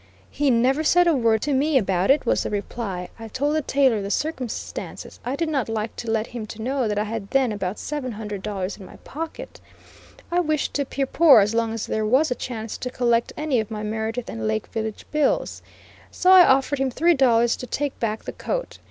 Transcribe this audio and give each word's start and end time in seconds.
"He 0.31 0.49
never 0.49 0.83
said 0.83 1.05
a 1.05 1.13
word 1.13 1.43
to 1.43 1.53
me 1.53 1.77
about 1.77 2.09
it," 2.09 2.25
was 2.25 2.41
the 2.41 2.49
reply. 2.49 3.09
I 3.19 3.27
told 3.27 3.55
the 3.55 3.61
tailor 3.61 4.01
the 4.01 4.09
circumstances; 4.09 5.19
I 5.23 5.35
did 5.35 5.47
not 5.47 5.69
like 5.69 5.95
to 5.97 6.09
let 6.09 6.25
him 6.25 6.47
to 6.47 6.61
know 6.63 6.87
that 6.87 6.97
I 6.97 7.03
had 7.03 7.29
then 7.29 7.51
about 7.51 7.77
seven 7.77 8.13
hundred 8.13 8.41
dollars 8.41 8.77
in 8.77 8.85
my 8.87 8.95
pocket; 9.03 9.61
I 10.31 10.39
wished 10.39 10.73
to 10.73 10.81
appear 10.81 11.05
poor 11.05 11.39
as 11.39 11.53
long 11.53 11.71
as 11.71 11.85
there 11.85 12.03
was 12.03 12.31
a 12.31 12.33
chance 12.33 12.79
to 12.79 12.89
collect 12.89 13.31
any 13.37 13.59
of 13.59 13.69
my 13.69 13.83
Meredith 13.83 14.27
and 14.27 14.47
Lake 14.47 14.65
Village 14.65 15.05
bills; 15.11 15.61
so 16.09 16.31
I 16.31 16.47
offered 16.47 16.79
him 16.79 16.89
three 16.89 17.13
dollars 17.13 17.55
to 17.57 17.67
take 17.67 17.99
back 17.99 18.23
the 18.23 18.33
coat. 18.33 18.79